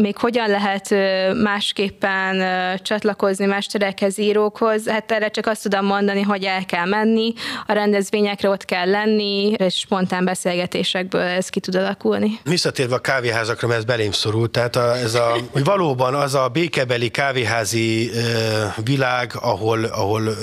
[0.00, 0.94] még hogyan lehet
[1.42, 2.42] másképpen
[2.82, 7.32] csatlakozni mesterekhez, írókhoz, hát erre csak azt tudom mondani, hogy el kell menni,
[7.66, 12.38] a rendezvényekre ott kell lenni, és spontán beszélgetésekből ez ki tud alakulni.
[12.44, 16.48] Visszatérve a kávéházakra, mert ez belém szorult, tehát a, ez a hogy valóban az a
[16.48, 18.10] békebeli kávéházi
[18.84, 20.36] világ, ahol, ahol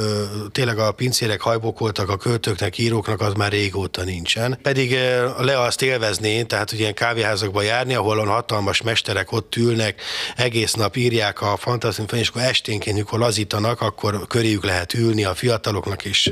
[0.51, 4.59] tényleg a pincérek hajbokoltak a költőknek, íróknak, az már régóta nincsen.
[4.61, 4.97] Pedig
[5.37, 10.01] le azt élvezni, tehát hogy ilyen kávéházakba járni, ahol a hatalmas mesterek ott ülnek,
[10.35, 15.33] egész nap írják a fantasztikus, és akkor esténként, mikor lazítanak, akkor köréjük lehet ülni a
[15.33, 16.31] fiataloknak, és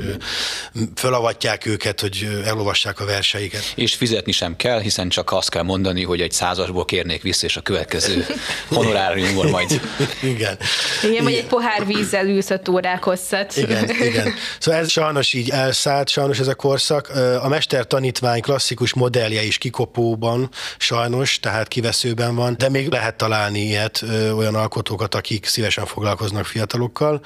[0.94, 3.72] fölavatják őket, hogy elolvassák a verseiket.
[3.74, 7.56] És fizetni sem kell, hiszen csak azt kell mondani, hogy egy százasból kérnék vissza, és
[7.56, 8.26] a következő
[8.68, 9.80] honoráriumból majd.
[10.22, 10.58] igen.
[11.02, 13.56] Igen, vagy egy pohár vízzel ülsz öt órák hosszat.
[13.56, 14.34] Igen, igen.
[14.58, 17.08] Szóval ez sajnos így elszállt, sajnos ez a korszak.
[17.42, 20.48] A mester tanítvány klasszikus modellje is kikopóban
[20.78, 24.04] sajnos, tehát kiveszőben van, de még lehet találni ilyet,
[24.36, 27.20] olyan alkotókat, akik szívesen foglalkoznak fiatalokkal.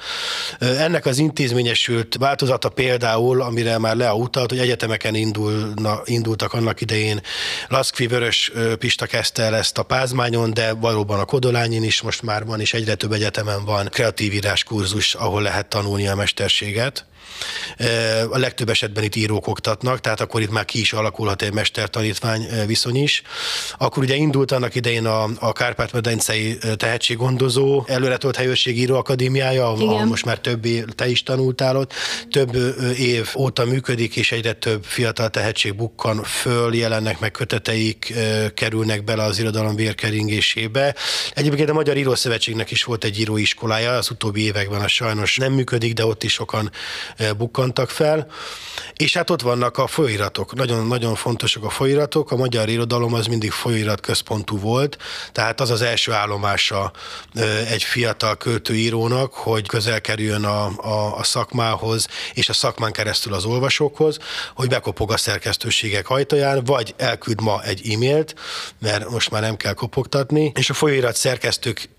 [0.59, 7.21] Ennek az intézményesült változata például, amire már Lea utalt, hogy egyetemeken indulna, indultak annak idején.
[7.67, 12.45] Laszkvi Vörös Pista kezdte el ezt a Pázmányon, de valóban a Kodolányin is most már
[12.45, 17.05] van, és egyre több egyetemen van kreatív írás kurzus, ahol lehet tanulni a mesterséget.
[18.29, 22.47] A legtöbb esetben itt írók oktatnak, tehát akkor itt már ki is alakulhat egy mester-tanítvány
[22.67, 23.21] viszony is.
[23.77, 30.39] Akkor ugye indult annak idején a, a Kárpát-medencei tehetséggondozó előretolt helyőrségíró akadémiája, a, most már
[30.39, 31.93] több év, te is tanultál ott,
[32.29, 32.55] több
[32.97, 38.13] év óta működik, és egyre több fiatal tehetség bukkan föl, jelennek meg köteteik,
[38.53, 40.84] kerülnek bele az irodalom vérkeringésébe.
[41.33, 45.93] Egyébként a Magyar Írószövetségnek is volt egy íróiskolája, az utóbbi években a sajnos nem működik,
[45.93, 46.71] de ott is sokan
[47.37, 48.27] bukkantak fel.
[48.95, 52.31] És hát ott vannak a folyiratok, nagyon-nagyon fontosak a folyiratok.
[52.31, 54.97] A magyar irodalom az mindig folyóirat központú volt,
[55.31, 56.91] tehát az az első állomása
[57.69, 63.45] egy fiatal költőírónak, hogy közel kerüljön a, a, a szakmához, és a szakmán keresztül az
[63.45, 64.17] olvasókhoz,
[64.55, 68.35] hogy bekopog a szerkesztőségek hajtaján, vagy elküld ma egy e-mailt,
[68.79, 71.89] mert most már nem kell kopogtatni, és a folyóirat szerkesztők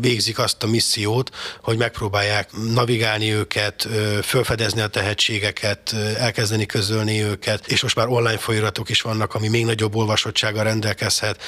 [0.00, 1.30] végzik azt a missziót,
[1.62, 3.88] hogy megpróbálják navigálni őket,
[4.22, 9.64] felfedezni a tehetségeket, elkezdeni közölni őket, és most már online folyóiratok is vannak, ami még
[9.64, 11.42] nagyobb olvasottsággal rendelkezhet,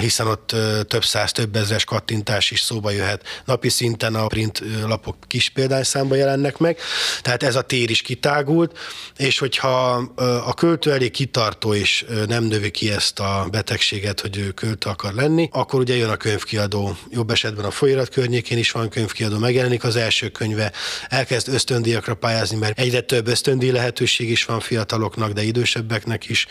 [0.00, 0.54] hiszen ott
[0.88, 3.42] több száz, több ezres kattintás is szóba jöhet.
[3.44, 6.78] Napi szinten a print lapok kis példányszámba jelennek meg,
[7.22, 8.78] tehát ez a tér is kitágult,
[9.16, 9.90] és hogyha
[10.44, 15.12] a költő elég kitartó és nem növi ki ezt a betegséget, hogy ő költő akar
[15.12, 19.84] lenni, akkor ugye jön a könyvkiadó, jobb esetben a folyóirat környékén is van könyvkiadó, megjelenik
[19.84, 20.72] az első könyve,
[21.08, 26.46] elkezd ösztöndíjakra pályázni, mert egyre több ösztöndíj lehetőség is van fiataloknak, de idősebbeknek is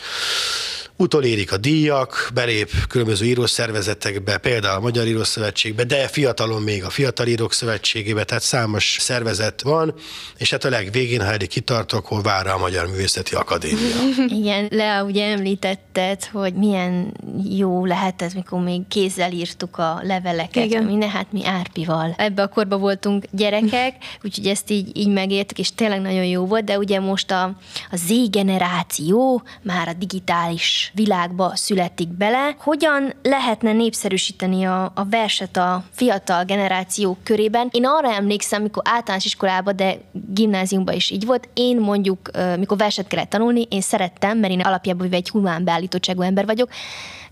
[0.96, 7.26] utolérik a díjak, belép különböző írószervezetekbe, például a Magyar Írószövetségbe, de fiatalon még a Fiatal
[7.26, 9.94] Írók Szövetségébe, tehát számos szervezet van,
[10.38, 13.96] és hát a legvégén, ha eddig kitartok, hol vár a Magyar Művészeti Akadémia.
[14.40, 17.16] Igen, Lea, ugye említetted, hogy milyen
[17.50, 20.84] jó lehet ez, mikor még kézzel írtuk a leveleket, Igen.
[20.84, 22.14] minden, hát mi Árpival.
[22.18, 26.64] Ebbe a korba voltunk gyerekek, úgyhogy ezt így, így megértük, és tényleg nagyon jó volt,
[26.64, 27.42] de ugye most a,
[27.90, 32.54] a Z generáció már a digitális világba születik bele.
[32.58, 37.68] Hogyan lehetne népszerűsíteni a, a verset a fiatal generációk körében?
[37.70, 43.06] Én arra emlékszem, mikor általános iskolában, de gimnáziumban is így volt, én mondjuk, mikor verset
[43.06, 46.68] kellett tanulni, én szerettem, mert én alapjában egy humán beállítottságú ember vagyok,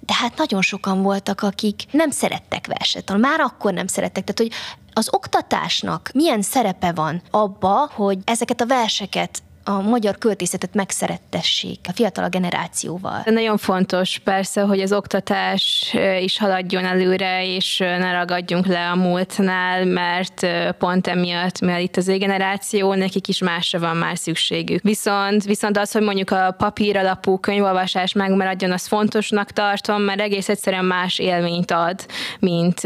[0.00, 3.28] de hát nagyon sokan voltak, akik nem szerettek verset tanulni.
[3.28, 4.24] Már akkor nem szerettek.
[4.24, 4.60] Tehát, hogy
[4.92, 11.92] az oktatásnak milyen szerepe van abba, hogy ezeket a verseket a magyar költészetet megszerettessék a
[11.92, 13.22] fiatal generációval.
[13.24, 19.84] Nagyon fontos persze, hogy az oktatás is haladjon előre, és ne ragadjunk le a múltnál,
[19.84, 20.46] mert
[20.78, 24.82] pont emiatt, mert itt az generáció, nekik is másra van már szükségük.
[24.82, 30.48] Viszont, viszont az, hogy mondjuk a papír alapú könyvolvasás megmaradjon, az fontosnak tartom, mert egész
[30.48, 32.06] egyszerűen más élményt ad,
[32.38, 32.80] mint,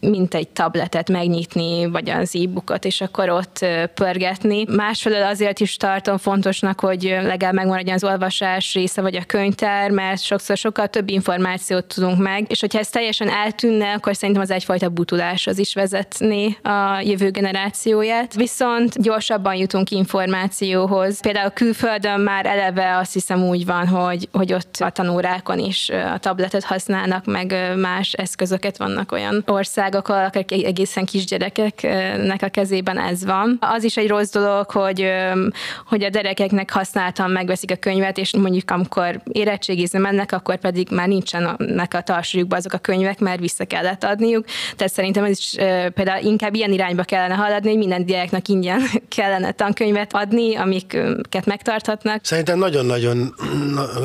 [0.00, 4.64] mint egy tabletet megnyitni, vagy az e-bookot, és akkor ott pörgetni.
[4.64, 9.90] Másfelől azért azért is tartom fontosnak, hogy legalább megmaradjon az olvasás része, vagy a könyvtár,
[9.90, 14.50] mert sokszor sokkal több információt tudunk meg, és hogyha ez teljesen eltűnne, akkor szerintem az
[14.50, 18.34] egyfajta butulás az is vezetné a jövő generációját.
[18.34, 21.20] Viszont gyorsabban jutunk információhoz.
[21.20, 26.18] Például külföldön már eleve azt hiszem úgy van, hogy, hogy ott a tanórákon is a
[26.18, 33.24] tabletet használnak, meg más eszközöket vannak olyan országok, ahol akár egészen kisgyerekeknek a kezében ez
[33.24, 33.58] van.
[33.60, 35.04] Az is egy rossz dolog, hogy
[35.86, 41.08] hogy a gyerekeknek használtan megveszik a könyvet, és mondjuk amikor érettségizni mennek, akkor pedig már
[41.08, 44.44] nincsenek a tartsúlyukban azok a könyvek, mert vissza kellett adniuk.
[44.76, 45.54] Tehát szerintem ez is
[45.94, 48.80] például inkább ilyen irányba kellene haladni, hogy minden gyereknek ingyen
[49.16, 52.24] kellene tankönyvet adni, amiket megtarthatnak.
[52.24, 53.34] Szerintem nagyon-nagyon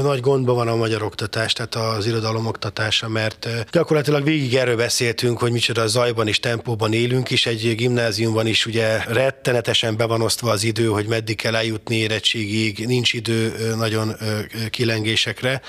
[0.03, 5.39] nagy gondban van a magyar oktatás, tehát az irodalom oktatása, mert gyakorlatilag végig erről beszéltünk,
[5.39, 10.51] hogy micsoda zajban és tempóban élünk, és egy gimnáziumban is ugye rettenetesen be van osztva
[10.51, 14.15] az idő, hogy meddig kell eljutni érettségig, nincs idő nagyon
[14.69, 15.61] kilengésekre,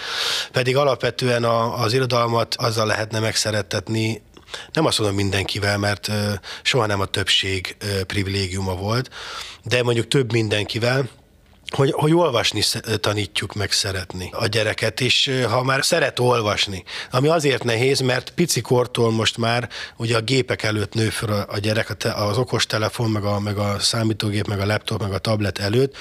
[0.52, 4.22] pedig alapvetően az irodalmat azzal lehetne megszerettetni,
[4.72, 6.10] nem azt mondom mindenkivel, mert
[6.62, 9.10] soha nem a többség privilégiuma volt,
[9.64, 11.08] de mondjuk több mindenkivel,
[11.70, 12.62] hogy, hogy olvasni
[13.00, 19.10] tanítjuk meg szeretni a gyereket, és ha már szeret olvasni, ami azért nehéz, mert picikortól
[19.10, 23.58] most már ugye a gépek előtt nő fel a, gyerek, az okostelefon, meg a, meg
[23.58, 25.96] a számítógép, meg a laptop, meg a tablet előtt,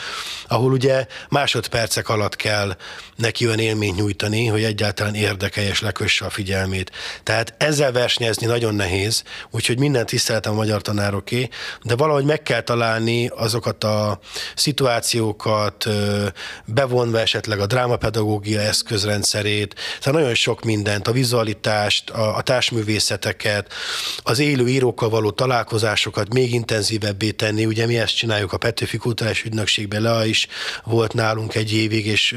[0.48, 2.76] ahol ugye másodpercek alatt kell
[3.16, 6.92] neki olyan élményt nyújtani, hogy egyáltalán érdekelje és lekösse a figyelmét.
[7.24, 11.50] Tehát ezzel versenyezni nagyon nehéz, úgyhogy minden tiszteletem a magyar tanároké,
[11.84, 14.20] de valahogy meg kell találni azokat a
[14.56, 15.88] szituációkat, tanulókat,
[16.66, 23.74] bevonva esetleg a drámapedagógia eszközrendszerét, tehát nagyon sok mindent, a vizualitást, a, a társművészeteket,
[24.24, 27.66] az élő írókkal való találkozásokat még intenzívebbé tenni.
[27.66, 30.48] Ugye mi ezt csináljuk a Petőfi Kulturális Ügynökségben, Lea is
[30.84, 32.36] volt nálunk egy évig, és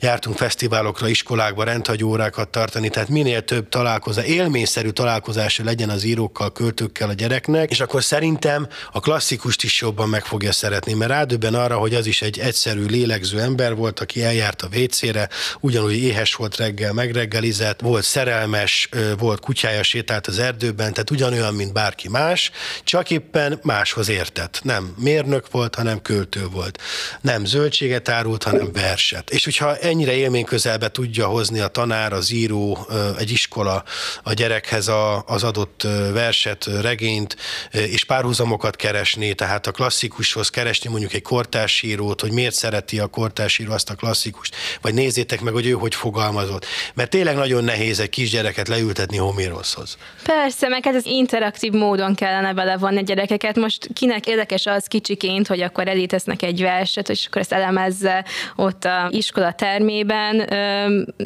[0.00, 7.08] jártunk fesztiválokra, iskolákba, rendhagyórákat tartani, tehát minél több találkozás, élményszerű találkozása legyen az írókkal, költőkkel
[7.08, 11.76] a gyereknek, és akkor szerintem a klasszikust is jobban meg fogja szeretni, mert rádöbben arra,
[11.76, 15.28] hogy az is egy egy egyszerű, lélegző ember volt, aki eljárt a WC-re,
[15.60, 21.72] ugyanúgy éhes volt reggel, megreggelizett, volt szerelmes, volt kutyája, sétált az erdőben, tehát ugyanolyan, mint
[21.72, 22.50] bárki más,
[22.84, 24.60] csak éppen máshoz értett.
[24.62, 26.80] Nem mérnök volt, hanem költő volt.
[27.20, 29.30] Nem zöldséget árult, hanem verset.
[29.30, 32.86] És hogyha ennyire élmény közelbe tudja hozni a tanár, az író,
[33.18, 33.84] egy iskola
[34.22, 37.36] a gyerekhez a, az adott verset, regényt,
[37.70, 43.72] és párhuzamokat keresni, tehát a klasszikushoz keresni mondjuk egy kortársírót, hogy miért szereti a kortársíró
[43.72, 46.66] azt a klasszikust, vagy nézzétek meg, hogy ő hogy fogalmazott.
[46.94, 49.96] Mert tényleg nagyon nehéz egy kisgyereket leültetni Homéroshoz.
[50.22, 53.56] Persze, meg hát ez interaktív módon kellene belevonni a gyerekeket.
[53.56, 58.24] Most kinek érdekes az kicsiként, hogy akkor elítesznek egy verset, és akkor ezt elemezze
[58.56, 60.40] ott a iskola termében.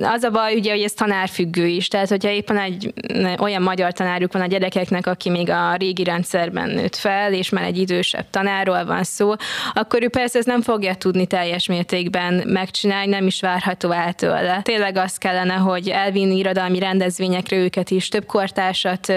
[0.02, 1.88] Az a baj, ugye, hogy ez tanárfüggő is.
[1.88, 2.92] Tehát, hogyha éppen egy
[3.38, 7.64] olyan magyar tanárjuk van a gyerekeknek, aki még a régi rendszerben nőtt fel, és már
[7.64, 9.34] egy idősebb tanárról van szó,
[9.74, 14.60] akkor ő persze ez nem fogja tudni teljes mértékben megcsinálni, nem is várható el tőle.
[14.62, 19.12] Tényleg az kellene, hogy elvinni irodalmi rendezvényekre őket is, több kortársat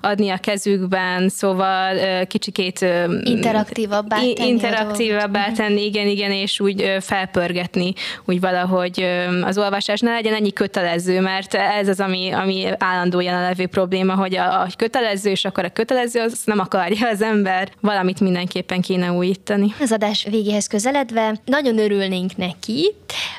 [0.00, 1.96] adni a kezükben, szóval
[2.26, 2.86] kicsikét
[3.22, 4.48] interaktívabbá tenni.
[4.48, 7.92] Interaktívabbá tenni, igen, igen, és úgy felpörgetni,
[8.24, 9.06] úgy valahogy
[9.42, 14.36] az olvasás ne legyen ennyi kötelező, mert ez az, ami, ami állandó jelenlevő probléma, hogy
[14.36, 19.12] a, a kötelező, és akkor a kötelező, az nem akarja az ember, valamit mindenképpen kéne
[19.12, 19.74] újítani.
[19.80, 22.94] Az adás végéhez közeled illetve nagyon örülnénk neki,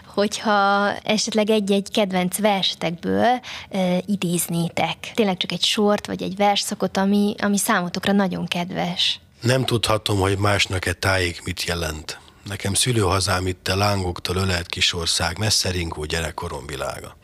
[0.05, 3.25] hogyha esetleg egy-egy kedvenc versetekből
[3.69, 4.97] e, idéznétek.
[5.13, 9.19] Tényleg csak egy sort, vagy egy versszakot, ami, ami számotokra nagyon kedves.
[9.41, 12.19] Nem tudhatom, hogy másnak-e tájék mit jelent.
[12.45, 17.17] Nekem szülőhazám itt a lángoktól ölelt kisország, messze ringó gyerekkorom világa.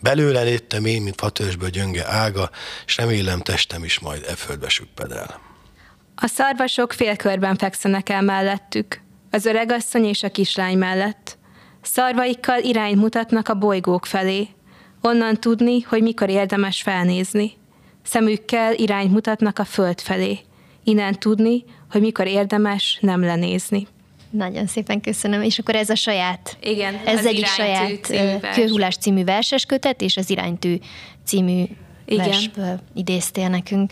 [0.00, 2.50] Belőle léttem én, mint fatörzsből gyönge ága,
[2.86, 5.40] és remélem testem is majd e földbe süppedel.
[6.14, 9.00] A szarvasok félkörben fekszenek el mellettük,
[9.30, 11.38] az öregasszony és a kislány mellett.
[11.82, 14.48] Szarvaikkal irányt mutatnak a bolygók felé,
[15.02, 17.52] onnan tudni, hogy mikor érdemes felnézni.
[18.02, 20.38] Szemükkel irányt mutatnak a föld felé,
[20.84, 23.86] innen tudni, hogy mikor érdemes nem lenézni.
[24.30, 28.12] Nagyon szépen köszönöm, és akkor ez a saját, Igen, ez egyik saját
[28.54, 30.76] Kőhullás című verses kötet, és az Iránytű
[31.24, 31.64] című
[32.04, 32.28] Igen.
[32.28, 33.90] versből idéztél nekünk.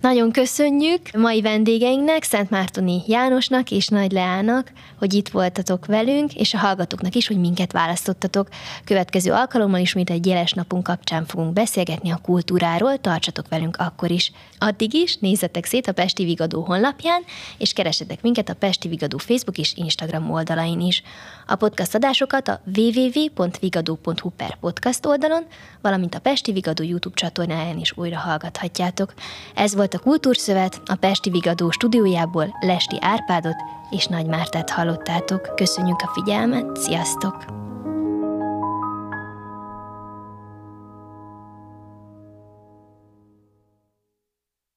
[0.00, 6.54] Nagyon köszönjük mai vendégeinknek, Szent Mártoni Jánosnak és Nagy Leának, hogy itt voltatok velünk, és
[6.54, 8.48] a hallgatóknak is, hogy minket választottatok.
[8.84, 14.32] Következő alkalommal ismét egy jeles napunk kapcsán fogunk beszélgetni a kultúráról, tartsatok velünk akkor is.
[14.62, 17.22] Addig is nézzetek szét a Pesti Vigadó honlapján,
[17.58, 21.02] és keresetek minket a Pesti Vigadó Facebook és Instagram oldalain is.
[21.46, 25.46] A podcast adásokat a www.vigadó.hu per podcast oldalon,
[25.80, 29.14] valamint a Pesti Vigadó YouTube csatornáján is újra hallgathatjátok.
[29.54, 33.56] Ez volt a Kultúrszövet, a Pesti Vigadó stúdiójából Lesti Árpádot
[33.90, 35.52] és Nagy Mártát hallottátok.
[35.54, 37.69] Köszönjük a figyelmet, sziasztok!